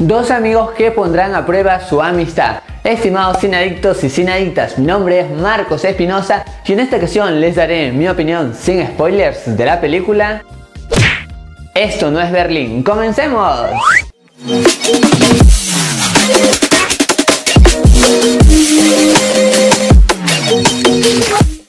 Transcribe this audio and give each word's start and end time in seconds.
Dos 0.00 0.30
amigos 0.30 0.70
que 0.76 0.92
pondrán 0.92 1.34
a 1.34 1.44
prueba 1.44 1.80
su 1.80 2.00
amistad. 2.00 2.60
Estimados 2.84 3.42
adictos 3.42 4.04
y 4.04 4.28
adictas, 4.28 4.78
mi 4.78 4.86
nombre 4.86 5.18
es 5.18 5.28
Marcos 5.28 5.84
Espinosa 5.84 6.44
y 6.64 6.72
en 6.72 6.78
esta 6.78 6.98
ocasión 6.98 7.40
les 7.40 7.56
daré 7.56 7.90
mi 7.90 8.08
opinión 8.08 8.54
sin 8.54 8.86
spoilers 8.86 9.56
de 9.56 9.64
la 9.64 9.80
película 9.80 10.44
Esto 11.74 12.12
no 12.12 12.20
es 12.20 12.30
Berlín. 12.30 12.84
¡Comencemos! 12.84 13.58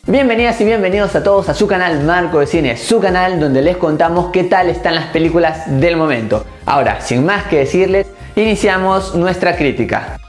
Bienvenidas 0.06 0.62
y 0.62 0.66
bienvenidos 0.66 1.16
a 1.16 1.24
todos 1.24 1.50
a 1.50 1.56
su 1.56 1.66
canal 1.66 2.04
Marco 2.04 2.40
de 2.40 2.46
Cine, 2.46 2.78
su 2.78 3.00
canal 3.00 3.40
donde 3.40 3.64
les 3.64 3.78
contamos 3.78 4.30
qué 4.32 4.44
tal 4.44 4.70
están 4.70 4.94
las 4.94 5.08
películas 5.08 5.64
del 5.80 5.98
momento. 5.98 6.46
Ahora, 6.68 7.02
sin 7.02 7.26
más 7.26 7.46
que 7.46 7.58
decirles, 7.58 8.06
iniciamos 8.36 9.16
nuestra 9.16 9.56
crítica. 9.56 10.20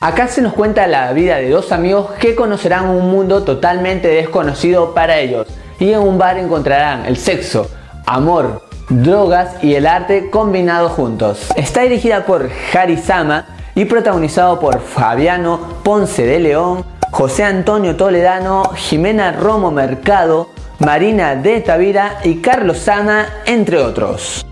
Acá 0.00 0.28
se 0.28 0.40
nos 0.40 0.54
cuenta 0.54 0.86
la 0.86 1.12
vida 1.12 1.36
de 1.36 1.50
dos 1.50 1.72
amigos 1.72 2.12
que 2.18 2.34
conocerán 2.34 2.88
un 2.88 3.10
mundo 3.10 3.42
totalmente 3.42 4.08
desconocido 4.08 4.94
para 4.94 5.18
ellos 5.18 5.46
y 5.78 5.92
en 5.92 6.00
un 6.00 6.16
bar 6.16 6.38
encontrarán 6.38 7.04
el 7.04 7.18
sexo, 7.18 7.68
amor, 8.06 8.62
drogas 8.88 9.62
y 9.62 9.74
el 9.74 9.86
arte 9.86 10.30
combinados 10.30 10.92
juntos. 10.92 11.48
Está 11.54 11.82
dirigida 11.82 12.24
por 12.24 12.48
Harry 12.72 12.96
Sama 12.96 13.46
y 13.74 13.84
protagonizado 13.84 14.58
por 14.58 14.80
Fabiano 14.80 15.60
Ponce 15.82 16.24
de 16.24 16.40
León, 16.40 16.84
José 17.10 17.44
Antonio 17.44 17.96
Toledano, 17.96 18.72
Jimena 18.74 19.32
Romo 19.32 19.70
Mercado, 19.70 20.48
Marina 20.78 21.34
de 21.34 21.60
Tavira 21.60 22.20
y 22.24 22.36
Carlos 22.36 22.78
Sama, 22.78 23.26
entre 23.44 23.78
otros. 23.78 24.46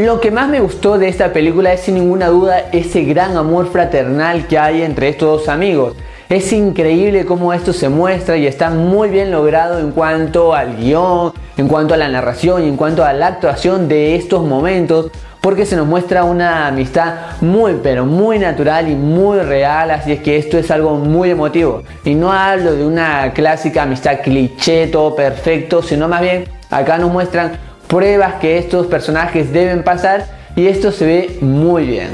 Lo 0.00 0.18
que 0.18 0.30
más 0.30 0.48
me 0.48 0.60
gustó 0.60 0.96
de 0.96 1.08
esta 1.08 1.34
película 1.34 1.74
es 1.74 1.82
sin 1.82 1.96
ninguna 1.96 2.28
duda 2.28 2.70
ese 2.72 3.02
gran 3.02 3.36
amor 3.36 3.70
fraternal 3.70 4.46
que 4.46 4.58
hay 4.58 4.80
entre 4.80 5.10
estos 5.10 5.40
dos 5.40 5.48
amigos. 5.50 5.94
Es 6.30 6.54
increíble 6.54 7.26
cómo 7.26 7.52
esto 7.52 7.74
se 7.74 7.90
muestra 7.90 8.38
y 8.38 8.46
está 8.46 8.70
muy 8.70 9.10
bien 9.10 9.30
logrado 9.30 9.78
en 9.78 9.90
cuanto 9.90 10.54
al 10.54 10.78
guion, 10.78 11.34
en 11.58 11.68
cuanto 11.68 11.92
a 11.92 11.98
la 11.98 12.08
narración 12.08 12.64
y 12.64 12.68
en 12.68 12.78
cuanto 12.78 13.04
a 13.04 13.12
la 13.12 13.26
actuación 13.26 13.88
de 13.88 14.16
estos 14.16 14.42
momentos 14.42 15.10
porque 15.42 15.66
se 15.66 15.76
nos 15.76 15.86
muestra 15.86 16.24
una 16.24 16.68
amistad 16.68 17.14
muy 17.42 17.78
pero 17.82 18.06
muy 18.06 18.38
natural 18.38 18.88
y 18.88 18.94
muy 18.94 19.40
real, 19.40 19.90
así 19.90 20.12
es 20.12 20.20
que 20.20 20.38
esto 20.38 20.56
es 20.56 20.70
algo 20.70 20.94
muy 20.94 21.28
emotivo. 21.28 21.82
Y 22.06 22.14
no 22.14 22.32
hablo 22.32 22.72
de 22.72 22.86
una 22.86 23.34
clásica 23.34 23.82
amistad 23.82 24.20
cliché, 24.24 24.86
todo 24.86 25.14
perfecto, 25.14 25.82
sino 25.82 26.08
más 26.08 26.22
bien 26.22 26.44
acá 26.70 26.96
nos 26.96 27.12
muestran 27.12 27.69
pruebas 27.90 28.34
que 28.34 28.56
estos 28.56 28.86
personajes 28.86 29.52
deben 29.52 29.82
pasar 29.82 30.24
y 30.54 30.68
esto 30.68 30.92
se 30.92 31.04
ve 31.04 31.38
muy 31.40 31.84
bien. 31.84 32.10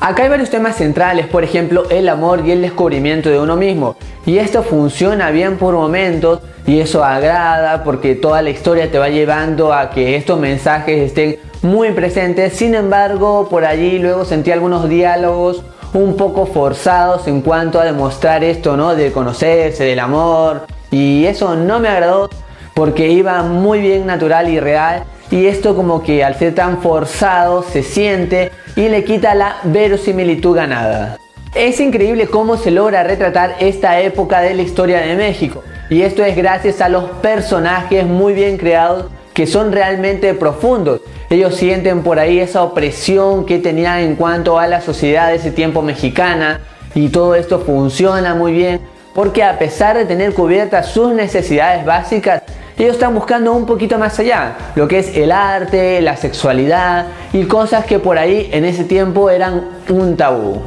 Acá 0.00 0.24
hay 0.24 0.28
varios 0.28 0.50
temas 0.50 0.74
centrales, 0.76 1.28
por 1.28 1.44
ejemplo 1.44 1.84
el 1.88 2.08
amor 2.08 2.42
y 2.44 2.50
el 2.50 2.60
descubrimiento 2.60 3.30
de 3.30 3.38
uno 3.38 3.54
mismo. 3.54 3.96
Y 4.26 4.38
esto 4.38 4.64
funciona 4.64 5.30
bien 5.30 5.58
por 5.58 5.74
momentos 5.74 6.40
y 6.66 6.80
eso 6.80 7.04
agrada 7.04 7.84
porque 7.84 8.16
toda 8.16 8.42
la 8.42 8.50
historia 8.50 8.90
te 8.90 8.98
va 8.98 9.10
llevando 9.10 9.72
a 9.72 9.90
que 9.90 10.16
estos 10.16 10.40
mensajes 10.40 10.98
estén 10.98 11.38
muy 11.62 11.92
presentes. 11.92 12.54
Sin 12.54 12.74
embargo, 12.74 13.46
por 13.48 13.64
allí 13.64 14.00
luego 14.00 14.24
sentí 14.24 14.50
algunos 14.50 14.88
diálogos 14.88 15.62
un 15.94 16.16
poco 16.16 16.46
forzados 16.46 17.28
en 17.28 17.42
cuanto 17.42 17.78
a 17.78 17.84
demostrar 17.84 18.42
esto, 18.42 18.76
¿no? 18.76 18.96
De 18.96 19.12
conocerse, 19.12 19.84
del 19.84 20.00
amor. 20.00 20.66
Y 20.90 21.26
eso 21.26 21.54
no 21.54 21.78
me 21.78 21.88
agradó 21.88 22.28
porque 22.74 23.08
iba 23.08 23.42
muy 23.42 23.80
bien 23.80 24.06
natural 24.06 24.48
y 24.48 24.60
real 24.60 25.04
y 25.30 25.46
esto 25.46 25.74
como 25.74 26.02
que 26.02 26.24
al 26.24 26.34
ser 26.36 26.54
tan 26.54 26.82
forzado 26.82 27.62
se 27.62 27.82
siente 27.82 28.50
y 28.76 28.88
le 28.88 29.04
quita 29.04 29.34
la 29.34 29.56
verosimilitud 29.64 30.56
ganada. 30.56 31.18
Es 31.54 31.80
increíble 31.80 32.26
cómo 32.28 32.56
se 32.56 32.70
logra 32.70 33.02
retratar 33.02 33.56
esta 33.60 34.00
época 34.00 34.40
de 34.40 34.54
la 34.54 34.62
historia 34.62 35.00
de 35.00 35.16
México 35.16 35.62
y 35.90 36.02
esto 36.02 36.24
es 36.24 36.36
gracias 36.36 36.80
a 36.80 36.88
los 36.88 37.04
personajes 37.22 38.06
muy 38.06 38.32
bien 38.32 38.56
creados 38.56 39.06
que 39.34 39.46
son 39.46 39.72
realmente 39.72 40.34
profundos. 40.34 41.00
Ellos 41.30 41.54
sienten 41.54 42.02
por 42.02 42.18
ahí 42.18 42.38
esa 42.38 42.62
opresión 42.62 43.46
que 43.46 43.58
tenían 43.58 44.00
en 44.00 44.16
cuanto 44.16 44.58
a 44.58 44.66
la 44.66 44.80
sociedad 44.80 45.28
de 45.28 45.36
ese 45.36 45.50
tiempo 45.50 45.82
mexicana 45.82 46.60
y 46.94 47.08
todo 47.08 47.34
esto 47.34 47.60
funciona 47.60 48.34
muy 48.34 48.52
bien 48.52 48.80
porque 49.14 49.42
a 49.42 49.58
pesar 49.58 49.96
de 49.96 50.04
tener 50.04 50.32
cubiertas 50.34 50.88
sus 50.88 51.12
necesidades 51.12 51.84
básicas, 51.84 52.42
ellos 52.82 52.94
están 52.94 53.14
buscando 53.14 53.52
un 53.52 53.64
poquito 53.64 53.96
más 53.96 54.18
allá, 54.18 54.56
lo 54.74 54.88
que 54.88 54.98
es 54.98 55.16
el 55.16 55.30
arte, 55.30 56.02
la 56.02 56.16
sexualidad 56.16 57.06
y 57.32 57.44
cosas 57.44 57.84
que 57.84 58.00
por 58.00 58.18
ahí 58.18 58.50
en 58.52 58.64
ese 58.64 58.82
tiempo 58.82 59.30
eran 59.30 59.68
un 59.88 60.16
tabú. 60.16 60.60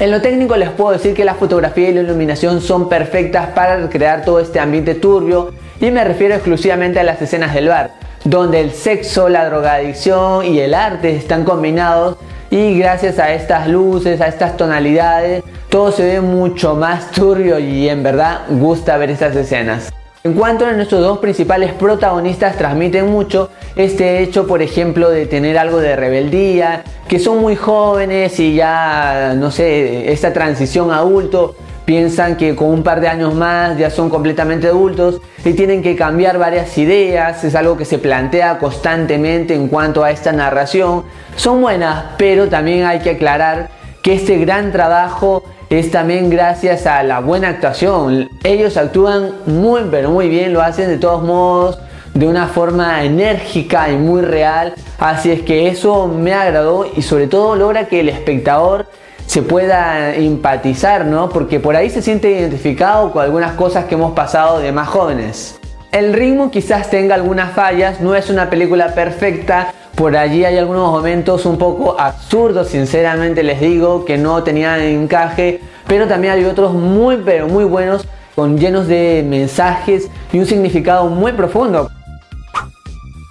En 0.00 0.10
lo 0.10 0.22
técnico 0.22 0.56
les 0.56 0.70
puedo 0.70 0.92
decir 0.92 1.12
que 1.12 1.26
la 1.26 1.34
fotografía 1.34 1.90
y 1.90 1.92
la 1.92 2.00
iluminación 2.00 2.62
son 2.62 2.88
perfectas 2.88 3.48
para 3.48 3.86
crear 3.90 4.24
todo 4.24 4.40
este 4.40 4.58
ambiente 4.58 4.94
turbio 4.94 5.52
y 5.78 5.90
me 5.90 6.04
refiero 6.04 6.34
exclusivamente 6.34 7.00
a 7.00 7.02
las 7.02 7.20
escenas 7.20 7.52
del 7.52 7.68
bar, 7.68 7.90
donde 8.24 8.60
el 8.60 8.70
sexo, 8.70 9.28
la 9.28 9.44
drogadicción 9.44 10.46
y 10.46 10.60
el 10.60 10.72
arte 10.72 11.14
están 11.14 11.44
combinados 11.44 12.16
y 12.48 12.78
gracias 12.78 13.18
a 13.18 13.34
estas 13.34 13.68
luces, 13.68 14.22
a 14.22 14.28
estas 14.28 14.56
tonalidades, 14.56 15.44
todo 15.68 15.92
se 15.92 16.06
ve 16.06 16.22
mucho 16.22 16.74
más 16.74 17.10
turbio 17.10 17.58
y 17.58 17.90
en 17.90 18.02
verdad 18.02 18.40
gusta 18.48 18.96
ver 18.96 19.10
estas 19.10 19.36
escenas. 19.36 19.92
En 20.24 20.32
cuanto 20.32 20.66
a 20.66 20.72
nuestros 20.72 21.00
dos 21.00 21.18
principales 21.18 21.72
protagonistas 21.72 22.56
transmiten 22.56 23.06
mucho 23.06 23.50
este 23.76 24.20
hecho, 24.20 24.48
por 24.48 24.62
ejemplo, 24.62 25.10
de 25.10 25.26
tener 25.26 25.56
algo 25.56 25.78
de 25.78 25.94
rebeldía, 25.94 26.82
que 27.06 27.20
son 27.20 27.38
muy 27.38 27.54
jóvenes 27.54 28.40
y 28.40 28.56
ya, 28.56 29.34
no 29.36 29.52
sé, 29.52 30.10
esta 30.10 30.32
transición 30.32 30.90
a 30.90 30.96
adulto, 30.96 31.54
piensan 31.84 32.36
que 32.36 32.56
con 32.56 32.68
un 32.68 32.82
par 32.82 33.00
de 33.00 33.06
años 33.06 33.32
más 33.32 33.78
ya 33.78 33.90
son 33.90 34.10
completamente 34.10 34.66
adultos 34.66 35.20
y 35.44 35.52
tienen 35.52 35.82
que 35.82 35.94
cambiar 35.94 36.36
varias 36.36 36.76
ideas, 36.76 37.44
es 37.44 37.54
algo 37.54 37.76
que 37.76 37.84
se 37.84 37.98
plantea 37.98 38.58
constantemente 38.58 39.54
en 39.54 39.68
cuanto 39.68 40.02
a 40.02 40.10
esta 40.10 40.32
narración. 40.32 41.04
Son 41.36 41.60
buenas, 41.60 42.04
pero 42.18 42.48
también 42.48 42.86
hay 42.86 42.98
que 42.98 43.10
aclarar 43.10 43.68
que 44.02 44.14
este 44.14 44.36
gran 44.38 44.72
trabajo 44.72 45.44
es 45.70 45.90
también 45.90 46.30
gracias 46.30 46.86
a 46.86 47.02
la 47.02 47.20
buena 47.20 47.48
actuación. 47.48 48.30
Ellos 48.42 48.76
actúan 48.76 49.32
muy 49.46 49.82
pero 49.90 50.10
muy 50.10 50.28
bien, 50.28 50.52
lo 50.52 50.62
hacen 50.62 50.88
de 50.88 50.98
todos 50.98 51.22
modos 51.22 51.78
de 52.14 52.26
una 52.26 52.46
forma 52.48 53.04
enérgica 53.04 53.90
y 53.90 53.96
muy 53.96 54.22
real. 54.22 54.74
Así 54.98 55.30
es 55.30 55.42
que 55.42 55.68
eso 55.68 56.08
me 56.08 56.32
agradó 56.32 56.86
y 56.96 57.02
sobre 57.02 57.26
todo 57.26 57.54
logra 57.54 57.86
que 57.86 58.00
el 58.00 58.08
espectador 58.08 58.86
se 59.26 59.42
pueda 59.42 60.14
empatizar, 60.14 61.04
¿no? 61.04 61.28
Porque 61.28 61.60
por 61.60 61.76
ahí 61.76 61.90
se 61.90 62.00
siente 62.00 62.30
identificado 62.30 63.12
con 63.12 63.22
algunas 63.22 63.52
cosas 63.52 63.84
que 63.84 63.94
hemos 63.94 64.12
pasado 64.12 64.58
de 64.58 64.72
más 64.72 64.88
jóvenes. 64.88 65.60
El 65.92 66.14
ritmo 66.14 66.50
quizás 66.50 66.90
tenga 66.90 67.14
algunas 67.14 67.52
fallas, 67.52 68.00
no 68.00 68.14
es 68.14 68.30
una 68.30 68.48
película 68.48 68.94
perfecta, 68.94 69.72
por 69.98 70.16
allí 70.16 70.44
hay 70.44 70.56
algunos 70.56 70.92
momentos 70.92 71.44
un 71.44 71.58
poco 71.58 72.00
absurdos, 72.00 72.68
sinceramente 72.68 73.42
les 73.42 73.60
digo, 73.60 74.04
que 74.04 74.16
no 74.16 74.44
tenían 74.44 74.80
encaje, 74.80 75.60
pero 75.88 76.06
también 76.06 76.34
hay 76.34 76.44
otros 76.44 76.72
muy 76.72 77.16
pero 77.16 77.48
muy 77.48 77.64
buenos, 77.64 78.06
con 78.36 78.56
llenos 78.58 78.86
de 78.86 79.24
mensajes 79.26 80.08
y 80.32 80.38
un 80.38 80.46
significado 80.46 81.06
muy 81.06 81.32
profundo. 81.32 81.90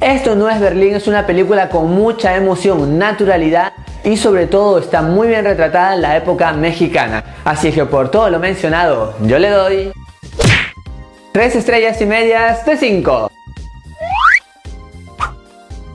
Esto 0.02 0.36
no 0.36 0.50
es 0.50 0.60
Berlín, 0.60 0.94
es 0.94 1.08
una 1.08 1.26
película 1.26 1.70
con 1.70 1.90
mucha 1.90 2.36
emoción, 2.36 3.00
naturalidad 3.00 3.72
y 4.04 4.18
sobre 4.18 4.46
todo 4.46 4.80
está 4.80 5.02
muy 5.02 5.30
bien 5.30 5.46
retratada 5.46 5.96
en 5.96 6.02
la 6.02 6.18
época 6.18 6.52
mexicana. 6.52 7.24
Así 7.46 7.72
que 7.72 7.86
por 7.86 8.12
todo 8.12 8.30
lo 8.30 8.40
mencionado, 8.40 9.14
yo 9.22 9.40
le 9.40 9.50
doy 9.50 9.92
3 11.32 11.56
estrellas 11.56 12.02
y 12.02 12.06
medias 12.06 12.66
de 12.66 12.76
5. 12.76 13.37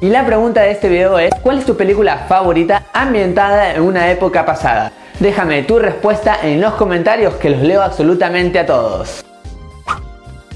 Y 0.03 0.09
la 0.09 0.27
pregunta 0.27 0.63
de 0.63 0.73
este 0.73 0.89
video 0.89 1.17
es, 1.17 1.31
¿cuál 1.45 1.59
es 1.59 1.65
tu 1.65 1.77
película 1.77 2.25
favorita 2.29 2.87
ambientada 2.93 3.73
en 3.73 3.83
una 3.83 4.11
época 4.11 4.45
pasada? 4.45 4.91
Déjame 5.21 5.63
tu 5.63 5.79
respuesta 5.79 6.39
en 6.43 6.61
los 6.61 6.73
comentarios 6.73 7.35
que 7.35 7.51
los 7.51 7.63
leo 7.63 7.81
absolutamente 7.81 8.59
a 8.59 8.67
todos. 8.67 9.25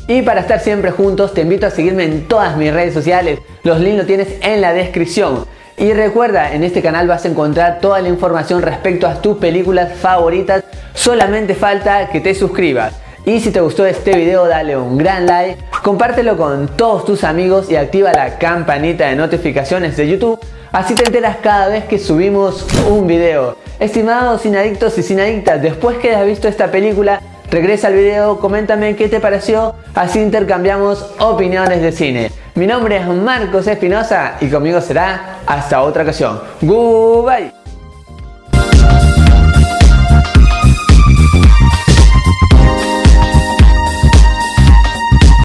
Y 0.09 0.23
para 0.23 0.41
estar 0.41 0.59
siempre 0.59 0.91
juntos 0.91 1.33
te 1.33 1.43
invito 1.43 1.65
a 1.65 1.71
seguirme 1.71 2.03
en 2.03 2.27
todas 2.27 2.57
mis 2.57 2.75
redes 2.75 2.93
sociales, 2.93 3.39
los 3.63 3.79
links 3.79 3.99
los 3.99 4.07
tienes 4.09 4.29
en 4.43 4.61
la 4.61 4.73
descripción. 4.73 5.47
Y 5.77 5.93
recuerda, 5.93 6.53
en 6.53 6.65
este 6.65 6.83
canal 6.83 7.07
vas 7.07 7.25
a 7.25 7.29
encontrar 7.29 7.79
toda 7.79 8.01
la 8.01 8.09
información 8.09 8.63
respecto 8.63 9.07
a 9.07 9.23
tus 9.23 9.37
películas 9.37 9.97
favoritas, 9.97 10.65
solamente 10.93 11.55
falta 11.55 12.09
que 12.09 12.21
te 12.21 12.35
suscribas. 12.35 12.95
Y 13.25 13.39
si 13.41 13.53
te 13.53 13.61
gustó 13.61 13.87
este 13.87 14.17
video 14.17 14.47
dale 14.49 14.77
un 14.77 14.99
gran 14.99 15.27
like, 15.27 15.57
compártelo 15.87 16.37
con 16.37 16.67
todos 16.67 17.05
tus 17.05 17.23
amigos 17.23 17.71
y 17.71 17.77
activa 17.77 18.11
la 18.13 18.39
campanita 18.39 19.07
de 19.07 19.15
notificaciones 19.15 19.97
de 19.97 20.09
YouTube, 20.09 20.41
así 20.73 20.97
te 20.97 21.05
enteras 21.05 21.37
cada 21.41 21.69
vez 21.69 21.85
que 21.85 22.01
subimos 22.01 22.67
un 22.91 23.07
video. 23.07 23.57
Estimados 23.79 24.43
sinadictos 24.43 24.99
y 24.99 25.05
sinadictas, 25.05 25.63
después 25.63 25.99
que 25.99 26.09
hayas 26.09 26.27
visto 26.27 26.49
esta 26.49 26.73
película, 26.73 27.21
regresa 27.53 27.87
al 27.87 27.95
video, 27.95 28.41
coméntame 28.41 28.97
qué 28.97 29.09
te 29.09 29.21
pareció, 29.21 29.77
así 29.95 30.19
intercambiamos 30.19 31.09
opiniones 31.21 31.81
de 31.81 31.93
cine. 31.93 32.33
Mi 32.57 32.67
nombre 32.67 32.97
es 32.97 33.07
Marcos 33.07 33.69
Espinosa 33.69 34.39
y 34.41 34.49
conmigo 34.49 34.81
será 34.81 35.37
hasta 35.47 35.83
otra 35.83 36.03
ocasión. 36.03 36.41
Goodbye. 36.63 37.66